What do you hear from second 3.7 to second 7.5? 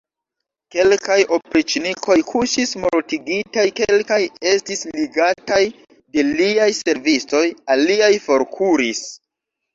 kelkaj estis ligataj de liaj servistoj,